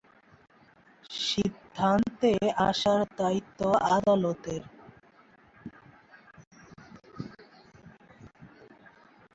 [1.21, 2.31] সিদ্ধান্তে
[2.67, 3.59] আসার দায়িত্ব
[3.89, 4.61] আদালতের।